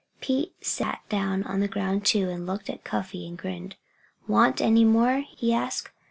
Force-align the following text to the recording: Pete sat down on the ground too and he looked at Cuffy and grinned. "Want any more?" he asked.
Pete 0.19 0.55
sat 0.65 1.03
down 1.09 1.43
on 1.43 1.59
the 1.59 1.67
ground 1.67 2.07
too 2.07 2.21
and 2.27 2.31
he 2.39 2.45
looked 2.47 2.71
at 2.71 2.83
Cuffy 2.83 3.27
and 3.27 3.37
grinned. 3.37 3.75
"Want 4.27 4.59
any 4.59 4.83
more?" 4.83 5.25
he 5.29 5.53
asked. 5.53 5.91